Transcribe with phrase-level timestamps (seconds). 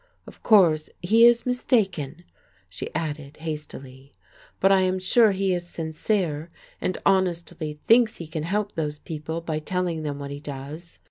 [0.25, 2.23] Of course he is mistaken,"
[2.67, 4.13] she added hastily,
[4.59, 6.49] "but I am sure he is sincere,
[6.81, 10.97] and honestly thinks he can help those people by telling them what he does."